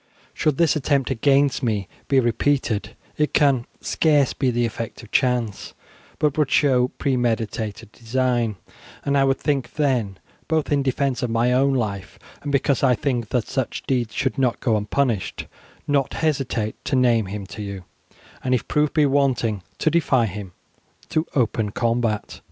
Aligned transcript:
Should 0.33 0.57
this 0.57 0.75
attempt 0.75 1.11
against 1.11 1.61
me 1.61 1.87
be 2.07 2.19
repeated 2.19 2.95
it 3.17 3.35
can 3.35 3.67
scarce 3.81 4.33
be 4.33 4.49
the 4.49 4.65
effect 4.65 5.03
of 5.03 5.11
chance, 5.11 5.75
but 6.17 6.39
would 6.39 6.49
show 6.49 6.87
premeditated 6.87 7.91
design, 7.91 8.55
and 9.05 9.15
I 9.15 9.23
would 9.23 9.41
then, 9.41 10.17
both 10.47 10.71
in 10.71 10.81
defence 10.81 11.21
of 11.21 11.29
my 11.29 11.53
own 11.53 11.75
life, 11.75 12.17
and 12.41 12.51
because 12.51 12.81
I 12.81 12.95
think 12.95 13.29
that 13.29 13.47
such 13.47 13.83
deeds 13.85 14.15
should 14.15 14.39
not 14.39 14.59
go 14.59 14.75
unpunished, 14.75 15.45
not 15.87 16.15
hesitate 16.15 16.83
to 16.85 16.95
name 16.95 17.27
him 17.27 17.45
to 17.45 17.61
you, 17.61 17.83
and 18.43 18.55
if 18.55 18.67
proof 18.67 18.91
be 18.95 19.05
wanting 19.05 19.61
to 19.77 19.91
defy 19.91 20.25
him 20.25 20.53
to 21.09 21.27
open 21.35 21.69
combat." 21.69 22.39